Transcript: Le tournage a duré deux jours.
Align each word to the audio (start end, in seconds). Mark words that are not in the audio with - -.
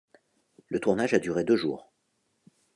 Le 0.65 0.79
tournage 0.79 1.13
a 1.13 1.19
duré 1.19 1.43
deux 1.43 1.55
jours. 1.55 1.93